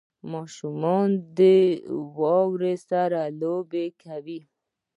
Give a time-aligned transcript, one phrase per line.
[0.33, 1.07] •ماشومان
[1.37, 1.39] د
[2.19, 4.41] واورې سره لوبې کوي.